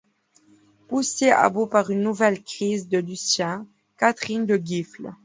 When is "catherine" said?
3.99-4.47